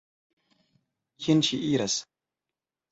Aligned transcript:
Kien 1.25 1.47
ŝi 1.49 1.63
iras? 1.71 2.03